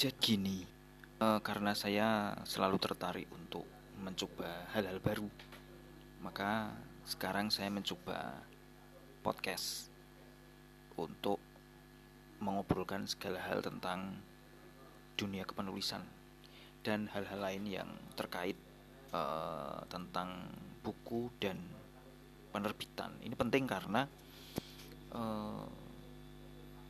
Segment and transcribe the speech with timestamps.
[0.00, 0.64] Jadi gini,
[1.20, 3.68] uh, karena saya selalu tertarik untuk
[4.00, 5.28] mencoba hal-hal baru,
[6.24, 6.72] maka
[7.04, 8.40] sekarang saya mencoba
[9.20, 9.92] podcast
[10.96, 11.36] untuk
[12.40, 14.16] mengobrolkan segala hal tentang
[15.20, 16.00] dunia kepenulisan
[16.80, 18.56] dan hal-hal lain yang terkait
[19.12, 20.48] uh, tentang
[20.80, 21.60] buku dan
[22.48, 23.20] penerbitan.
[23.20, 24.08] Ini penting karena
[25.12, 25.68] uh,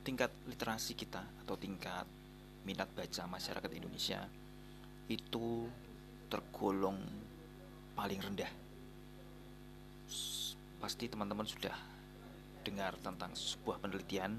[0.07, 2.20] tingkat literasi kita atau tingkat
[2.65, 4.21] minat baca masyarakat Indonesia
[5.11, 5.67] itu
[6.31, 6.99] tergolong
[7.99, 8.53] paling rendah.
[10.81, 11.75] Pasti teman-teman sudah
[12.63, 14.39] dengar tentang sebuah penelitian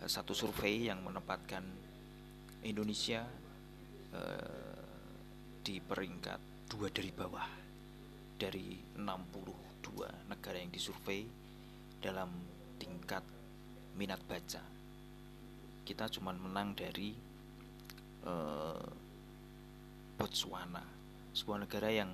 [0.00, 1.64] eh, satu survei yang menempatkan
[2.64, 3.26] Indonesia
[4.14, 4.78] eh,
[5.60, 7.48] di peringkat dua dari bawah
[8.40, 11.28] dari 62 negara yang disurvei
[12.00, 12.32] dalam
[12.80, 13.20] tingkat
[14.00, 14.64] minat baca.
[15.84, 17.12] Kita cuma menang dari
[18.26, 18.84] uh,
[20.16, 20.84] Botswana,
[21.32, 22.10] sebuah negara yang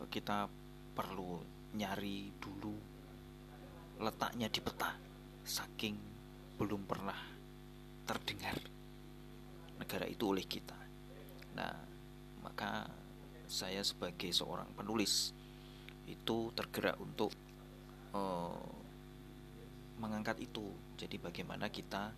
[0.00, 0.50] uh, kita
[0.94, 1.42] perlu
[1.74, 2.74] nyari dulu
[3.98, 4.94] letaknya di peta,
[5.42, 5.96] saking
[6.58, 7.18] belum pernah
[8.06, 8.58] terdengar
[9.78, 10.78] negara itu oleh kita.
[11.58, 11.74] Nah,
[12.42, 12.86] maka
[13.46, 15.34] saya sebagai seorang penulis
[16.06, 17.32] itu tergerak untuk
[18.12, 18.66] uh,
[19.98, 20.74] mengangkat itu.
[20.98, 22.12] Jadi bagaimana kita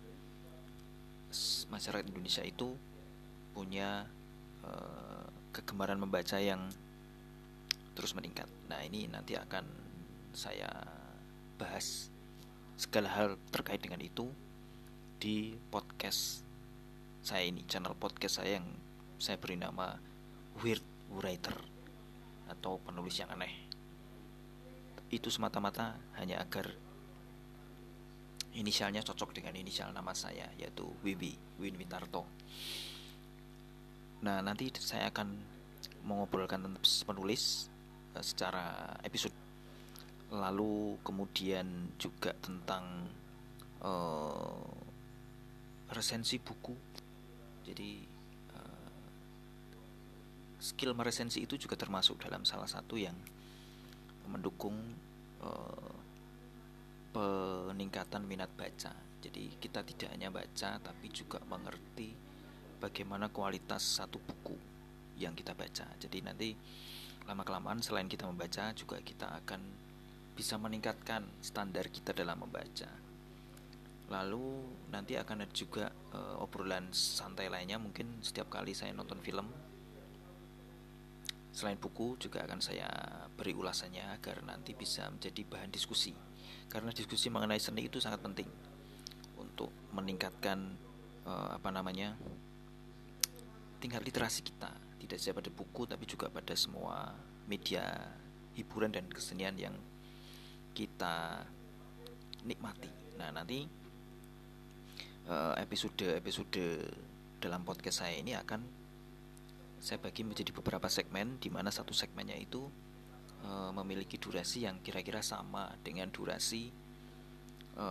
[1.67, 2.73] masyarakat Indonesia itu
[3.51, 4.05] punya
[4.63, 6.69] uh, kegemaran membaca yang
[7.97, 8.45] terus meningkat.
[8.69, 9.65] Nah, ini nanti akan
[10.31, 10.69] saya
[11.57, 12.13] bahas
[12.77, 14.29] segala hal terkait dengan itu
[15.17, 16.45] di podcast
[17.25, 18.67] saya ini, channel podcast saya yang
[19.17, 19.97] saya beri nama
[20.61, 20.85] Weird
[21.17, 21.57] Writer
[22.47, 23.51] atau penulis yang aneh.
[25.09, 26.69] Itu semata-mata hanya agar
[28.57, 32.25] inisialnya cocok dengan inisial nama saya yaitu Wibi Win Wintarto.
[34.25, 35.29] Nah nanti saya akan
[36.03, 37.69] mengobrolkan tentang penulis
[38.17, 39.35] uh, secara episode
[40.27, 43.07] lalu kemudian juga tentang
[43.79, 44.67] uh,
[45.95, 46.75] resensi buku
[47.63, 48.03] jadi
[48.55, 48.99] uh,
[50.59, 53.15] skill meresensi itu juga termasuk dalam salah satu yang
[54.27, 54.75] mendukung
[57.77, 58.89] peningkatan minat baca.
[59.21, 62.09] Jadi kita tidak hanya baca tapi juga mengerti
[62.81, 64.57] bagaimana kualitas satu buku
[65.21, 65.85] yang kita baca.
[66.01, 66.57] Jadi nanti
[67.29, 69.61] lama-kelamaan selain kita membaca juga kita akan
[70.33, 72.89] bisa meningkatkan standar kita dalam membaca.
[74.09, 79.45] Lalu nanti akan ada juga uh, obrolan santai lainnya mungkin setiap kali saya nonton film
[81.53, 82.85] Selain buku juga akan saya
[83.33, 86.13] beri ulasannya agar nanti bisa menjadi bahan diskusi
[86.67, 88.47] karena diskusi mengenai seni itu sangat penting
[89.39, 90.75] untuk meningkatkan
[91.23, 92.15] uh, apa namanya
[93.79, 97.15] tingkat literasi kita tidak saja pada buku tapi juga pada semua
[97.47, 97.83] media
[98.57, 99.75] hiburan dan kesenian yang
[100.73, 101.45] kita
[102.43, 102.89] nikmati.
[103.17, 103.65] Nah nanti
[105.29, 106.61] uh, episode episode
[107.37, 108.61] dalam podcast saya ini akan
[109.77, 112.65] saya bagi menjadi beberapa segmen di mana satu segmennya itu
[113.43, 116.69] e, memiliki durasi yang kira-kira sama dengan durasi
[117.75, 117.85] e,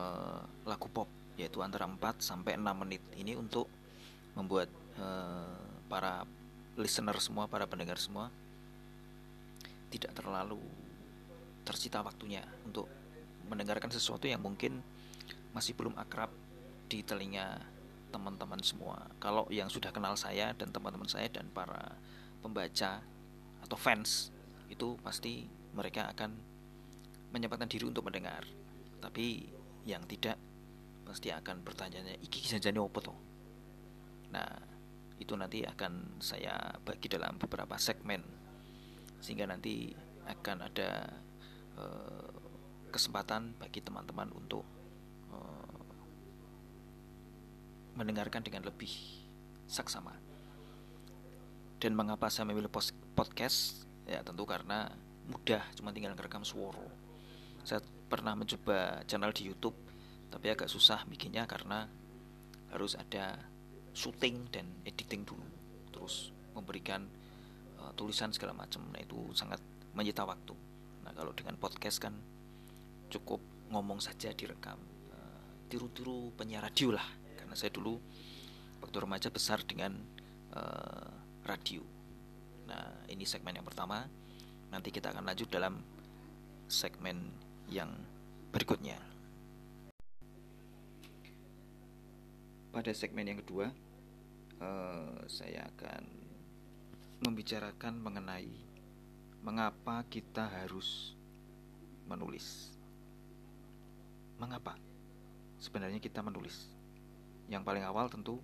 [0.66, 3.02] lagu pop yaitu antara 4 sampai 6 menit.
[3.14, 3.68] Ini untuk
[4.34, 5.06] membuat e,
[5.86, 6.24] para
[6.76, 8.28] listener semua, para pendengar semua
[9.88, 10.60] tidak terlalu
[11.62, 12.90] tersita waktunya untuk
[13.46, 14.82] mendengarkan sesuatu yang mungkin
[15.54, 16.28] masih belum akrab
[16.86, 17.62] di telinga
[18.12, 19.08] teman-teman semua.
[19.18, 21.96] Kalau yang sudah kenal saya dan teman-teman saya dan para
[22.42, 23.02] pembaca
[23.64, 24.30] atau fans
[24.71, 26.31] itu pasti mereka akan
[27.31, 28.43] menyempatkan diri untuk mendengar.
[29.03, 29.47] Tapi
[29.87, 30.41] yang tidak
[31.06, 33.19] pasti akan bertanya iki janjane opo toh
[34.34, 34.59] nah
[35.22, 38.21] itu nanti akan saya bagi dalam beberapa segmen
[39.22, 39.94] sehingga nanti
[40.27, 40.91] akan ada
[41.78, 42.28] uh,
[42.91, 44.66] kesempatan bagi teman-teman untuk
[45.33, 45.83] uh,
[47.97, 48.92] mendengarkan dengan lebih
[49.65, 50.12] saksama.
[51.80, 52.69] Dan mengapa saya memilih
[53.16, 54.86] podcast ya tentu karena
[55.26, 56.86] mudah cuma tinggal ngerekam suara.
[57.66, 59.74] Saya pernah mencoba channel di YouTube
[60.30, 61.91] tapi agak susah bikinnya karena
[62.70, 63.38] harus ada
[63.91, 65.42] syuting dan editing dulu.
[65.91, 67.03] Terus memberikan
[67.82, 68.86] uh, tulisan segala macam.
[68.94, 69.58] Nah itu sangat
[69.98, 70.54] menyita waktu.
[71.02, 72.14] Nah kalau dengan podcast kan
[73.10, 73.42] cukup
[73.74, 74.78] ngomong saja direkam.
[75.10, 77.06] Uh, tiru-tiru penyiar radio lah.
[77.34, 77.98] Karena saya dulu
[78.78, 79.98] waktu remaja besar dengan
[80.54, 81.10] uh,
[81.42, 81.96] radio
[82.66, 84.07] Nah, ini segmen yang pertama.
[84.71, 85.78] Nanti kita akan lanjut dalam
[86.66, 87.30] segmen
[87.71, 87.91] yang
[88.51, 88.98] berikutnya.
[92.74, 93.72] Pada segmen yang kedua,
[94.60, 96.03] uh, saya akan
[97.24, 98.53] membicarakan mengenai
[99.41, 101.15] mengapa kita harus
[102.10, 102.74] menulis.
[104.36, 104.77] Mengapa?
[105.57, 106.69] Sebenarnya kita menulis.
[107.48, 108.42] Yang paling awal tentu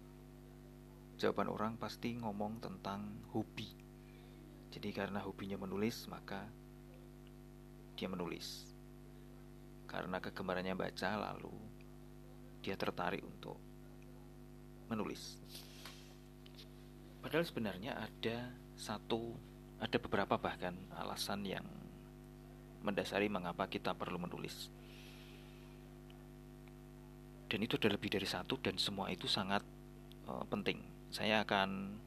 [1.20, 3.04] jawaban orang pasti ngomong tentang
[3.34, 3.81] hobi.
[4.72, 6.48] Jadi karena hobinya menulis, maka
[7.92, 8.72] dia menulis.
[9.84, 11.52] Karena kegemarannya baca, lalu
[12.64, 13.60] dia tertarik untuk
[14.88, 15.36] menulis.
[17.20, 19.36] Padahal sebenarnya ada satu,
[19.76, 21.66] ada beberapa bahkan alasan yang
[22.82, 24.72] mendasari mengapa kita perlu menulis.
[27.46, 29.60] Dan itu ada lebih dari satu dan semua itu sangat
[30.24, 30.80] uh, penting.
[31.12, 32.00] Saya akan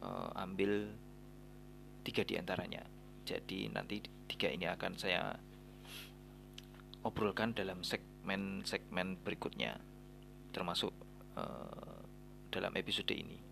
[0.00, 0.88] uh, ambil
[2.06, 2.86] tiga di antaranya.
[3.26, 3.98] Jadi nanti
[4.30, 5.34] tiga ini akan saya
[7.02, 9.74] obrolkan dalam segmen-segmen berikutnya,
[10.54, 10.94] termasuk
[11.34, 11.98] uh,
[12.54, 13.42] dalam episode ini.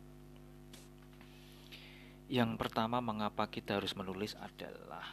[2.31, 5.05] Yang pertama, mengapa kita harus menulis adalah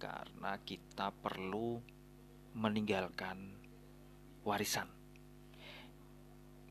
[0.00, 1.80] karena kita perlu
[2.56, 3.56] meninggalkan
[4.44, 4.88] warisan.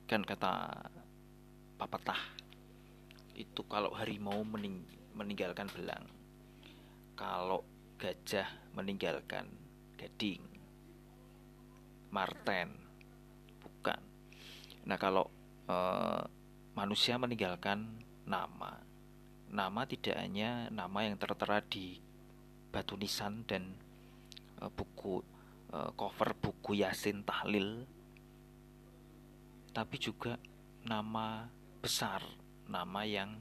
[0.10, 0.86] Kan kata
[1.78, 2.18] papatah
[3.38, 4.82] itu kalau harimau mening
[5.16, 6.04] meninggalkan belang,
[7.20, 7.68] kalau
[8.00, 9.44] gajah meninggalkan
[10.00, 10.40] gading,
[12.16, 12.72] marten
[13.60, 14.00] bukan.
[14.88, 15.28] Nah kalau
[15.68, 15.76] e,
[16.80, 17.84] manusia meninggalkan
[18.24, 18.80] nama
[19.50, 21.98] nama tidak hanya nama yang tertera di
[22.70, 23.74] batu nisan dan
[24.62, 25.26] uh, buku
[25.74, 27.82] uh, cover buku Yasin Tahlil
[29.74, 30.38] tapi juga
[30.86, 31.50] nama
[31.82, 32.22] besar
[32.70, 33.34] nama yang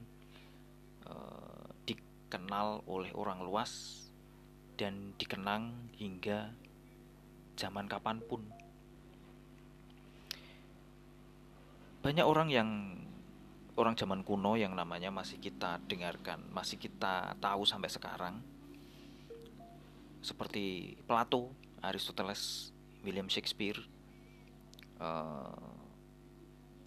[2.29, 4.05] dikenal oleh orang luas
[4.77, 6.53] dan dikenang hingga
[7.57, 8.45] zaman kapan pun
[12.05, 12.69] banyak orang yang
[13.75, 18.35] orang zaman kuno yang namanya masih kita dengarkan, masih kita tahu sampai sekarang.
[20.19, 22.75] Seperti Plato, Aristoteles,
[23.07, 23.79] William Shakespeare,
[24.99, 25.71] uh,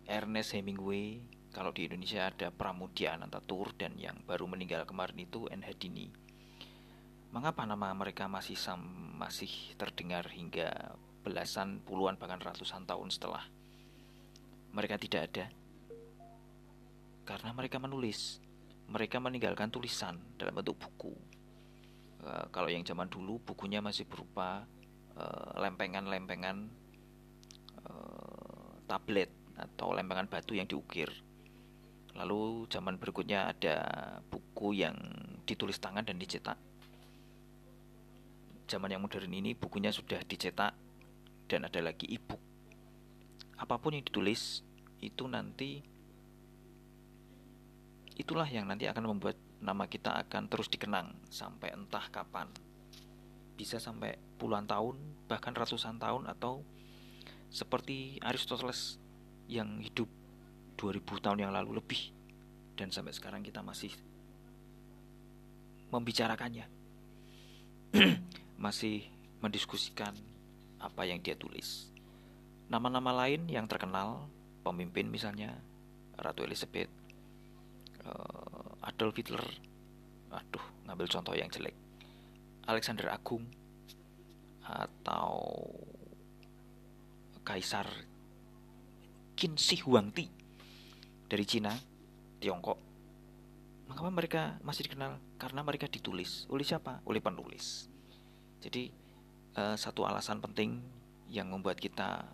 [0.05, 5.63] Ernest Hemingway, kalau di Indonesia ada Pramudia Anantatur dan yang baru meninggal kemarin itu N.
[5.63, 6.09] Hadini.
[7.33, 8.81] Mengapa nama mereka masih sam
[9.17, 9.49] masih
[9.81, 13.47] terdengar hingga belasan, puluhan bahkan ratusan tahun setelah
[14.73, 15.45] mereka tidak ada?
[17.25, 18.43] karena mereka menulis.
[18.91, 21.15] Mereka meninggalkan tulisan dalam bentuk buku.
[22.23, 24.63] Uh, kalau yang zaman dulu bukunya masih berupa
[25.17, 26.71] eh, lempengan-lempengan
[27.83, 31.09] uh, tablet atau lempengan batu yang diukir.
[32.13, 33.77] Lalu zaman berikutnya ada
[34.29, 34.97] buku yang
[35.49, 36.61] ditulis tangan dan dicetak.
[38.69, 40.77] Zaman yang modern ini bukunya sudah dicetak
[41.49, 42.41] dan ada lagi e-book.
[43.57, 44.65] Apa pun yang ditulis
[45.03, 45.83] itu nanti
[48.17, 52.49] itulah yang nanti akan membuat nama kita akan terus dikenang sampai entah kapan.
[53.57, 54.97] Bisa sampai puluhan tahun,
[55.29, 56.65] bahkan ratusan tahun atau
[57.53, 58.97] seperti Aristoteles
[59.47, 60.09] yang hidup
[60.83, 62.11] 2000 tahun yang lalu lebih
[62.75, 63.95] dan sampai sekarang kita masih
[65.95, 66.67] membicarakannya.
[68.65, 69.07] masih
[69.39, 70.11] mendiskusikan
[70.83, 71.95] apa yang dia tulis.
[72.67, 74.27] Nama-nama lain yang terkenal,
[74.67, 75.55] pemimpin misalnya
[76.19, 76.91] Ratu Elizabeth,
[78.07, 79.45] uh, Adolf Hitler
[80.33, 81.77] aduh ngambil contoh yang jelek
[82.65, 83.45] Alexander Agung
[84.65, 85.61] atau
[87.45, 87.85] Kaisar
[89.37, 90.42] Qin Shi Huangdi
[91.33, 91.73] dari Cina
[92.37, 92.77] Tiongkok
[93.89, 97.89] mengapa mereka masih dikenal karena mereka ditulis oleh siapa oleh penulis
[98.61, 98.93] jadi
[99.57, 100.85] uh, satu alasan penting
[101.33, 102.29] yang membuat kita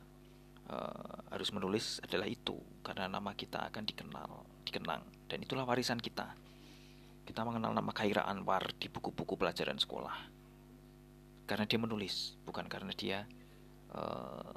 [0.66, 4.30] uh, harus menulis adalah itu karena nama kita akan dikenal
[4.66, 6.32] dikenang dan itulah warisan kita.
[7.28, 10.16] Kita mengenal nama Khaira Anwar di buku-buku pelajaran sekolah.
[11.44, 13.28] Karena dia menulis, bukan karena dia
[13.92, 14.52] uh,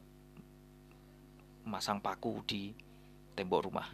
[1.67, 2.71] masang paku di
[3.36, 3.88] tembok rumah.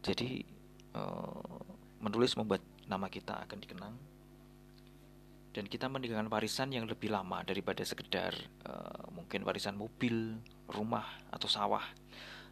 [0.00, 0.40] Jadi
[0.96, 1.60] uh,
[2.00, 3.94] menulis membuat nama kita akan dikenang
[5.50, 8.32] dan kita meninggalkan warisan yang lebih lama daripada sekedar
[8.64, 10.38] uh, mungkin warisan mobil,
[10.70, 11.04] rumah
[11.34, 11.82] atau sawah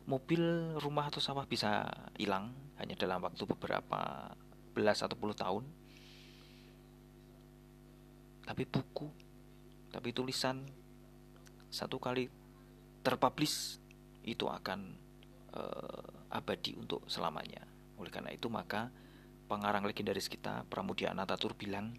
[0.09, 1.87] mobil, rumah atau sawah bisa
[2.19, 2.51] hilang
[2.81, 4.33] hanya dalam waktu beberapa
[4.75, 5.63] belas atau puluh tahun.
[8.49, 9.09] Tapi buku,
[9.93, 10.65] tapi tulisan
[11.69, 12.33] satu kali
[13.05, 13.77] terpublish
[14.25, 14.97] itu akan
[15.55, 17.65] uh, abadi untuk selamanya.
[17.97, 18.93] Oleh karena itu maka
[19.49, 21.93] pengarang legendaris kita Pramudia Anantatur bilang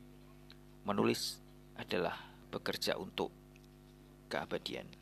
[0.85, 1.41] menulis
[1.75, 2.17] adalah
[2.49, 3.33] bekerja untuk
[4.29, 4.99] keabadian.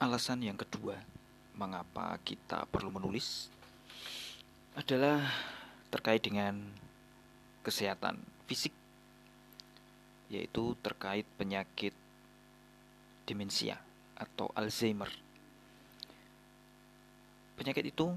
[0.00, 0.96] alasan yang kedua
[1.52, 3.52] mengapa kita perlu menulis
[4.72, 5.20] adalah
[5.92, 6.56] terkait dengan
[7.60, 8.16] kesehatan
[8.48, 8.72] fisik
[10.32, 11.92] yaitu terkait penyakit
[13.28, 13.76] demensia
[14.16, 15.12] atau Alzheimer.
[17.60, 18.16] Penyakit itu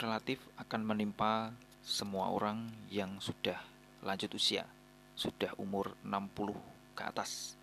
[0.00, 1.52] relatif akan menimpa
[1.84, 3.60] semua orang yang sudah
[4.00, 4.64] lanjut usia,
[5.12, 6.56] sudah umur 60
[6.96, 7.60] ke atas.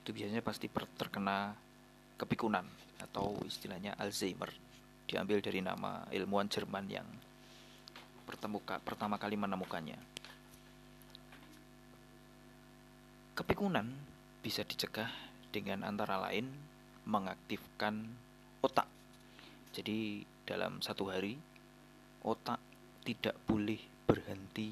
[0.00, 1.52] Itu biasanya pasti terkena
[2.16, 2.64] kepikunan
[3.04, 4.48] atau istilahnya Alzheimer.
[5.04, 7.04] Diambil dari nama ilmuwan Jerman yang
[8.88, 10.00] pertama kali menemukannya.
[13.36, 13.92] Kepikunan
[14.40, 15.12] bisa dicegah
[15.52, 16.48] dengan antara lain
[17.04, 18.08] mengaktifkan
[18.64, 18.88] otak.
[19.74, 21.34] Jadi dalam satu hari
[22.22, 22.62] otak
[23.02, 24.70] tidak boleh berhenti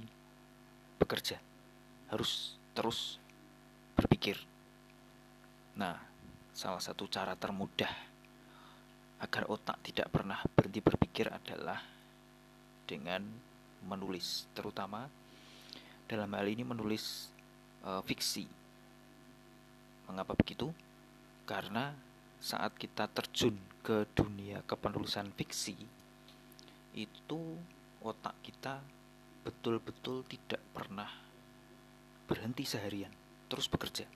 [1.02, 1.42] bekerja.
[2.14, 3.18] Harus terus
[3.98, 4.38] berpikir.
[5.74, 5.98] Nah,
[6.54, 7.90] salah satu cara termudah
[9.18, 11.82] agar otak tidak pernah berhenti berpikir adalah
[12.86, 13.26] dengan
[13.86, 15.06] menulis, terutama
[16.06, 17.30] dalam hal ini menulis
[17.82, 18.44] e, fiksi.
[20.10, 20.70] Mengapa begitu?
[21.46, 21.94] Karena
[22.42, 23.54] saat kita terjun
[23.86, 25.78] ke dunia kepenulisan fiksi
[26.98, 27.40] itu
[28.02, 28.82] otak kita
[29.46, 31.06] betul-betul tidak pernah
[32.26, 33.14] berhenti seharian
[33.46, 34.10] terus bekerja.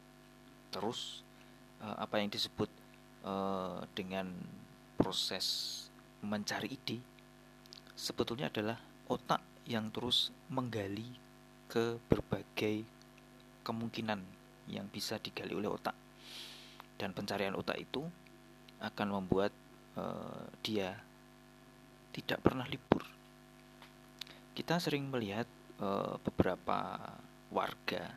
[0.75, 1.23] Terus
[1.78, 2.66] uh, apa yang disebut
[3.23, 4.26] uh, dengan
[4.99, 5.87] proses
[6.18, 6.99] mencari ide
[7.95, 9.38] sebetulnya adalah otak
[9.71, 11.14] yang terus menggali
[11.71, 12.83] ke berbagai
[13.62, 14.18] kemungkinan
[14.66, 15.95] yang bisa digali oleh otak
[16.97, 18.05] dan pencarian otak itu
[18.81, 19.53] akan membuat
[19.97, 20.97] uh, dia
[22.12, 23.05] tidak pernah libur.
[24.57, 25.45] Kita sering melihat
[25.81, 26.97] uh, beberapa
[27.53, 28.17] warga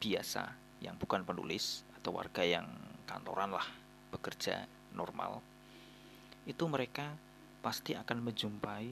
[0.00, 2.64] biasa yang bukan penulis atau warga yang
[3.04, 3.66] kantoran lah
[4.10, 4.64] bekerja
[4.96, 5.44] normal
[6.48, 7.12] itu mereka
[7.60, 8.86] pasti akan menjumpai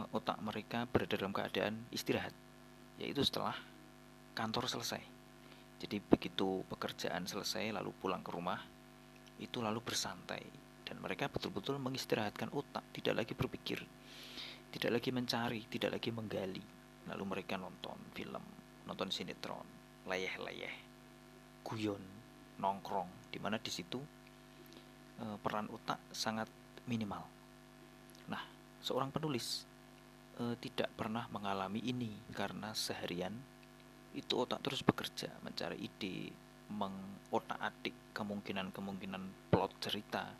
[0.00, 2.32] uh, otak mereka berada dalam keadaan istirahat
[2.96, 3.54] yaitu setelah
[4.32, 5.13] kantor selesai
[5.84, 8.56] jadi begitu pekerjaan selesai lalu pulang ke rumah
[9.36, 13.80] itu lalu bersantai dan mereka betul-betul mengistirahatkan otak, tidak lagi berpikir,
[14.72, 16.64] tidak lagi mencari, tidak lagi menggali.
[17.08, 18.44] Lalu mereka nonton film,
[18.84, 19.64] nonton sinetron,
[20.08, 20.74] leyeh-leyeh,
[21.64, 22.00] guyon,
[22.60, 24.00] nongkrong, di mana di situ
[25.20, 26.48] e, peran otak sangat
[26.88, 27.24] minimal.
[28.28, 28.40] Nah,
[28.80, 29.64] seorang penulis
[30.36, 33.36] e, tidak pernah mengalami ini karena seharian
[34.14, 36.30] itu otak terus bekerja mencari ide,
[36.70, 40.30] mengotak-atik kemungkinan-kemungkinan plot cerita.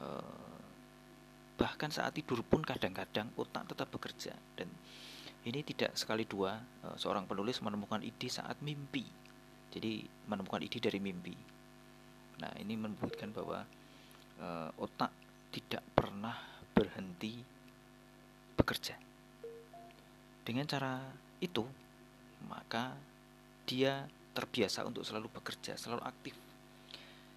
[0.00, 0.54] Eh,
[1.56, 4.68] bahkan saat tidur pun kadang-kadang otak tetap bekerja dan
[5.46, 9.04] ini tidak sekali dua eh, seorang penulis menemukan ide saat mimpi.
[9.74, 11.34] Jadi menemukan ide dari mimpi.
[12.36, 13.64] Nah, ini menunjukkan bahwa
[14.40, 15.08] uh, otak
[15.52, 16.36] tidak pernah
[16.76, 17.40] berhenti
[18.56, 18.96] bekerja.
[20.44, 21.00] Dengan cara
[21.40, 21.64] itu,
[22.46, 22.94] maka
[23.66, 26.36] dia terbiasa untuk selalu bekerja, selalu aktif.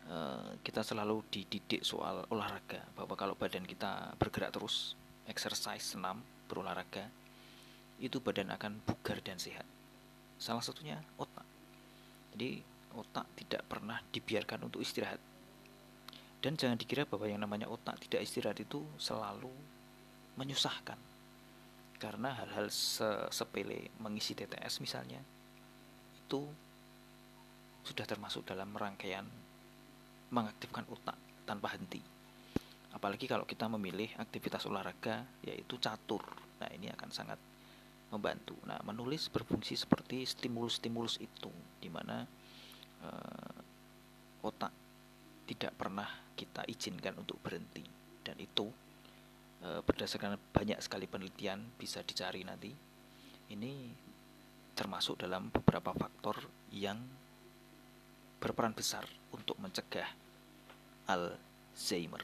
[0.10, 4.98] Uh, kita selalu dididik soal olahraga bahwa kalau badan kita bergerak terus,
[5.30, 7.06] exercise senam, berolahraga,
[8.02, 9.68] itu badan akan bugar dan sehat.
[10.42, 11.46] Salah satunya otak.
[12.34, 12.64] Jadi
[12.98, 15.22] otak tidak pernah dibiarkan untuk istirahat.
[16.40, 19.52] Dan jangan dikira bahwa yang namanya otak tidak istirahat itu selalu
[20.40, 21.09] menyusahkan.
[22.00, 22.72] Karena hal-hal
[23.30, 25.20] sepele mengisi TTS misalnya
[26.16, 26.42] itu
[27.84, 29.28] sudah termasuk dalam rangkaian
[30.32, 32.00] mengaktifkan otak tanpa henti.
[32.96, 36.24] Apalagi kalau kita memilih aktivitas olahraga yaitu catur.
[36.64, 37.40] Nah, ini akan sangat
[38.10, 38.58] membantu.
[38.66, 42.26] Nah, menulis berfungsi seperti stimulus-stimulus itu di mana
[43.06, 44.74] uh, otak
[45.50, 47.82] tidak pernah kita izinkan untuk berhenti
[48.22, 48.70] dan itu
[49.64, 52.72] uh, berdasarkan banyak sekali penelitian bisa dicari nanti.
[53.50, 53.72] Ini
[54.78, 56.40] termasuk dalam beberapa faktor
[56.72, 57.02] yang
[58.40, 59.04] berperan besar
[59.36, 60.08] untuk mencegah
[61.10, 62.24] Alzheimer.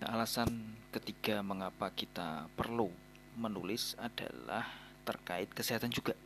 [0.00, 0.48] Nah, alasan
[0.90, 2.90] ketiga mengapa kita perlu
[3.36, 4.66] menulis adalah
[5.04, 6.16] terkait kesehatan juga.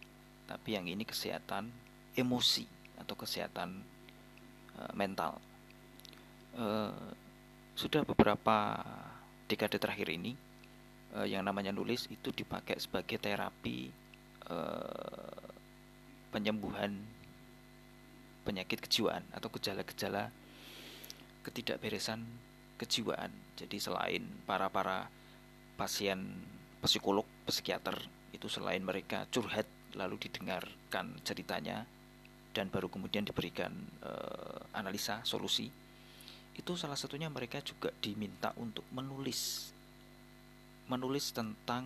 [0.46, 1.68] Tapi yang ini kesehatan
[2.14, 2.64] emosi
[3.02, 3.82] atau kesehatan
[4.78, 5.42] uh, mental.
[6.56, 6.94] Uh,
[7.76, 8.80] sudah beberapa
[9.46, 10.32] dekade terakhir ini
[11.12, 13.92] uh, yang namanya nulis itu dipakai sebagai terapi
[14.48, 15.44] uh,
[16.32, 16.96] penyembuhan
[18.48, 20.32] penyakit kejiwaan atau gejala-gejala
[21.44, 22.24] ketidakberesan
[22.80, 23.30] kejiwaan.
[23.60, 25.12] Jadi selain para-para
[25.76, 26.24] pasien
[26.80, 27.96] psikolog, psikiater
[28.32, 31.84] itu selain mereka curhat lalu didengarkan ceritanya
[32.56, 35.68] dan baru kemudian diberikan uh, analisa solusi
[36.56, 39.70] itu salah satunya mereka juga diminta untuk menulis.
[40.88, 41.84] Menulis tentang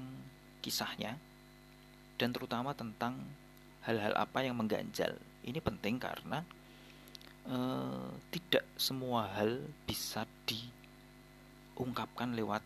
[0.63, 1.19] kisahnya
[2.15, 3.19] dan terutama tentang
[3.83, 5.19] hal-hal apa yang mengganjal.
[5.43, 6.45] Ini penting karena
[7.51, 9.59] uh, tidak semua hal
[9.89, 12.63] bisa diungkapkan lewat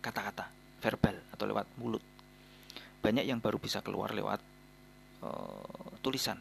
[0.00, 0.48] kata-kata
[0.80, 2.02] verbal atau lewat mulut.
[3.02, 4.40] Banyak yang baru bisa keluar lewat
[5.26, 6.38] uh, tulisan.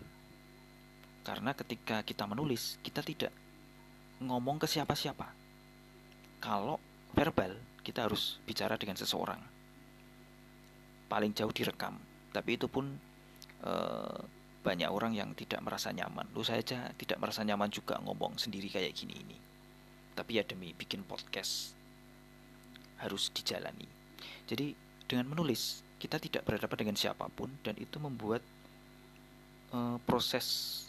[1.21, 3.33] Karena ketika kita menulis kita tidak
[4.21, 5.27] ngomong ke siapa-siapa
[6.41, 6.77] kalau
[7.17, 9.41] verbal kita harus bicara dengan seseorang
[11.09, 11.97] paling jauh direkam
[12.31, 12.87] tapi itu pun
[13.65, 14.19] uh,
[14.61, 16.29] banyak orang yang tidak merasa nyaman.
[16.37, 19.37] Lu saya aja tidak merasa nyaman juga ngomong sendiri kayak gini ini.
[20.13, 21.73] Tapi ya demi bikin podcast
[23.01, 23.89] harus dijalani.
[24.45, 24.77] Jadi
[25.09, 28.45] dengan menulis kita tidak berhadapan dengan siapa pun dan itu membuat
[29.73, 30.87] uh, proses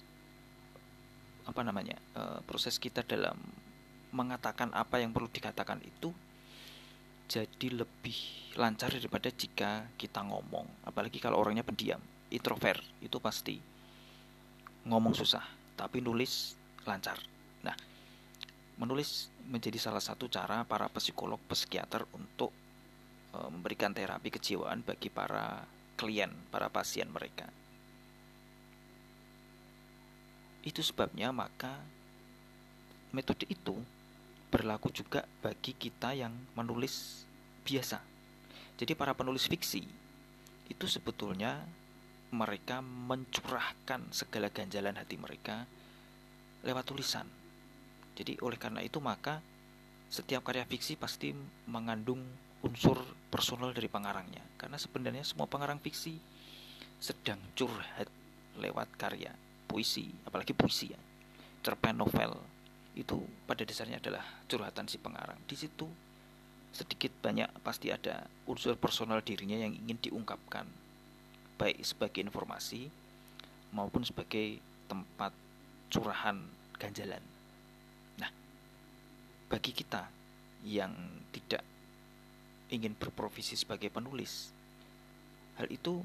[1.46, 3.34] apa namanya uh, proses kita dalam
[4.12, 6.12] mengatakan apa yang perlu dikatakan itu
[7.26, 8.18] jadi lebih
[8.60, 10.68] lancar daripada jika kita ngomong.
[10.84, 13.56] Apalagi kalau orangnya pendiam introvert itu pasti
[14.84, 15.42] ngomong susah
[15.74, 16.52] tapi nulis
[16.84, 17.16] lancar.
[17.64, 17.76] Nah
[18.76, 22.50] menulis menjadi salah satu cara para psikolog psikiater untuk
[23.34, 25.62] e, memberikan terapi kejiwaan bagi para
[25.98, 27.46] klien para pasien mereka
[30.62, 31.74] itu sebabnya maka
[33.10, 33.74] metode itu
[34.48, 37.26] berlaku juga bagi kita yang menulis
[37.66, 37.98] biasa.
[38.78, 39.82] Jadi para penulis fiksi
[40.70, 41.60] itu sebetulnya
[42.32, 45.68] mereka mencurahkan segala ganjalan hati mereka
[46.64, 47.28] lewat tulisan.
[48.16, 49.40] Jadi oleh karena itu maka
[50.12, 51.32] setiap karya fiksi pasti
[51.68, 52.20] mengandung
[52.62, 53.00] unsur
[53.32, 54.44] personal dari pengarangnya.
[54.56, 56.16] Karena sebenarnya semua pengarang fiksi
[57.02, 58.06] sedang curhat
[58.56, 59.32] lewat karya
[59.72, 61.00] puisi apalagi puisi ya
[61.64, 62.36] cerpen novel
[62.92, 63.16] itu
[63.48, 65.88] pada dasarnya adalah curhatan si pengarang di situ
[66.76, 70.68] sedikit banyak pasti ada unsur personal dirinya yang ingin diungkapkan
[71.56, 72.92] baik sebagai informasi
[73.72, 75.32] maupun sebagai tempat
[75.88, 76.36] curahan
[76.76, 77.20] ganjalan.
[78.20, 78.30] Nah,
[79.48, 80.08] bagi kita
[80.66, 80.92] yang
[81.32, 81.64] tidak
[82.72, 84.52] ingin berprofesi sebagai penulis,
[85.60, 86.00] hal itu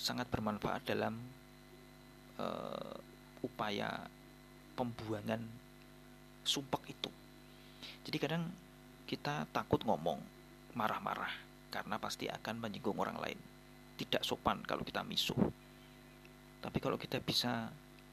[0.00, 1.16] sangat bermanfaat dalam
[2.38, 2.96] uh,
[3.44, 4.06] upaya
[4.74, 5.42] pembuangan
[6.46, 7.10] sumpek itu.
[8.08, 8.48] Jadi kadang
[9.04, 10.18] kita takut ngomong
[10.72, 11.32] marah-marah
[11.68, 13.38] karena pasti akan menyinggung orang lain
[13.98, 15.36] tidak sopan kalau kita misuh.
[16.62, 17.68] Tapi kalau kita bisa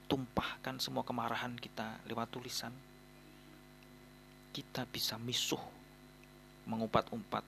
[0.09, 2.73] tumpahkan semua kemarahan kita lewat tulisan,
[4.49, 5.61] kita bisa misuh,
[6.65, 7.45] mengumpat-umpat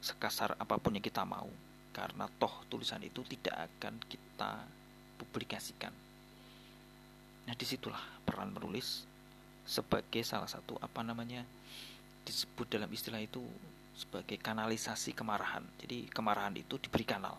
[0.00, 1.48] sekasar apa pun yang kita mau.
[1.92, 4.64] Karena toh tulisan itu tidak akan kita
[5.18, 5.90] publikasikan.
[7.50, 9.02] Nah di situlah peran menulis
[9.68, 11.42] sebagai salah satu apa namanya
[12.24, 13.42] disebut dalam istilah itu
[13.98, 15.66] sebagai kanalisasi kemarahan.
[15.82, 17.34] Jadi kemarahan itu diberi kanal.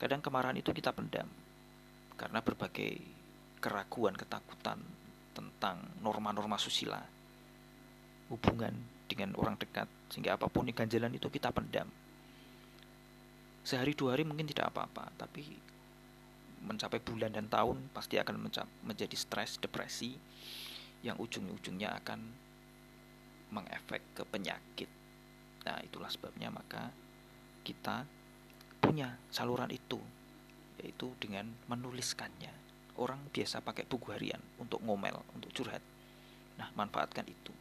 [0.00, 1.28] Kadang kemarahan itu kita pendam
[2.16, 2.98] karena berbagai
[3.62, 4.78] keraguan, ketakutan
[5.32, 6.98] tentang norma-norma susila,
[8.30, 8.74] hubungan
[9.06, 11.86] dengan orang dekat, sehingga apa pun yang ganjalan itu kita pendam.
[13.62, 15.46] Sehari dua hari mungkin tidak apa-apa, tapi
[16.62, 18.48] mencapai bulan dan tahun pasti akan
[18.86, 20.14] menjadi stres, depresi,
[21.02, 22.20] yang ujung-ujungnya akan
[23.52, 24.90] mengefek ke penyakit.
[25.66, 26.90] Nah, itulah sebabnya maka
[27.62, 28.06] kita
[28.82, 29.98] punya saluran itu
[30.82, 32.50] yaitu dengan menuliskannya.
[32.98, 35.80] Orang biasa pakai buku harian untuk ngomel untuk curhat.
[36.58, 37.54] Nah manfaatkan itu.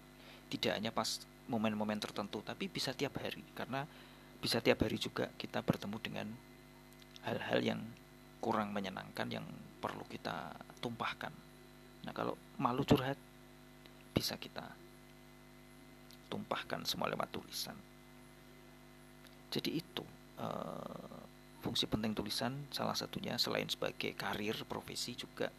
[0.52, 3.46] Tidak hanya pas momen-momen tertentu tapi bisa tiap hari.
[3.56, 3.86] Karena
[4.42, 6.28] bisa tiap hari juga kita bertemu dengan
[7.24, 7.80] hal-hal yang
[8.41, 9.45] kurang menyenangkan yang
[9.80, 10.51] perlu kita
[10.82, 11.32] tumpahkan.
[12.04, 13.15] Nah kalau malu curhat
[14.12, 14.65] bisa kita
[16.27, 17.77] tumpahkan semua lewat tulisan.
[19.51, 20.04] Jadi itu
[20.39, 21.21] uh,
[21.62, 25.51] fungsi penting tulisan salah satunya selain sebagai karir profesi juga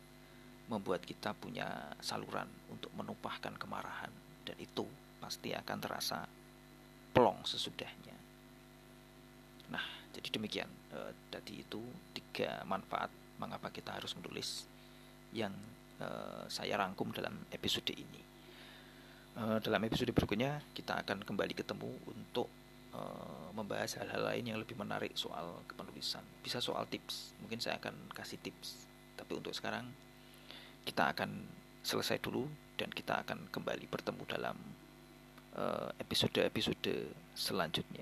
[0.67, 4.11] membuat kita punya saluran untuk menumpahkan kemarahan.
[4.43, 4.89] Dan itu
[5.23, 6.25] pasti akan terasa
[7.13, 8.17] plong sesudahnya.
[9.71, 10.71] Nah, jadi demikian.
[10.93, 10.99] E,
[11.33, 11.81] tadi itu
[12.13, 14.69] tiga manfaat mengapa kita harus menulis
[15.33, 15.53] yang
[15.99, 16.07] e,
[16.53, 18.23] saya rangkum dalam episode ini.
[19.37, 22.47] E, dalam episode berikutnya kita akan kembali ketemu untuk
[22.93, 26.21] Eh, membahas hal-hal lain yang lebih menarik soal kepenulisan.
[26.45, 28.85] Bisa soal tips, mungkin saya akan kasih tips.
[29.17, 29.89] Tapi untuk sekarang
[30.85, 31.49] kita akan
[31.81, 32.45] selesai dulu
[32.77, 34.57] dan kita akan kembali bertemu dalam
[36.01, 38.02] episode-episode uh, selanjutnya.